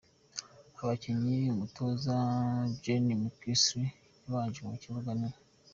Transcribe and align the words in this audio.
Abakinnyi 0.81 1.37
umutoza 1.53 2.15
Johnny 2.83 3.13
Mckinstry 3.21 3.85
yabanje 4.23 4.59
mu 4.69 4.75
kibuga 4.81 5.11
ni:. 5.19 5.29